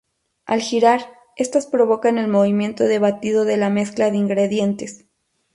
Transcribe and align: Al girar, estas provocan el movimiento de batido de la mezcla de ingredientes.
Al 0.47 0.61
girar, 0.63 1.13
estas 1.37 1.67
provocan 1.67 2.17
el 2.17 2.27
movimiento 2.27 2.85
de 2.85 2.97
batido 2.97 3.45
de 3.45 3.57
la 3.57 3.69
mezcla 3.69 4.09
de 4.09 4.17
ingredientes. 4.17 5.05